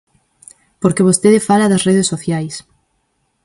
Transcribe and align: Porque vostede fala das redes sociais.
Porque 0.81 1.05
vostede 1.07 1.45
fala 1.49 1.69
das 1.71 1.85
redes 1.87 2.09
sociais. 2.13 2.55